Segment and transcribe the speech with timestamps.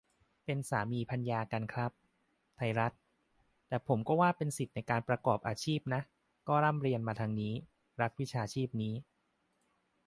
[0.45, 1.91] เป็นสามี-ภรรยากันครับ
[2.55, 2.93] ไทยรัฐ:
[3.67, 6.01] แต่ผมว่าก็เป็นสิทธิในการประกอบอาชีพนะ
[6.47, 7.53] ก็ร่ำเรียนมาทางนี้
[8.01, 8.93] รักวิชาชีพนี้